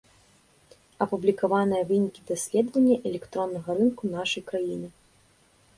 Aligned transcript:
Апублікаваныя 1.05 1.83
вынікі 1.91 2.21
даследавання 2.31 2.95
электроннага 3.11 3.69
рынку 3.83 4.03
нашай 4.17 4.43
краіны. 4.51 4.87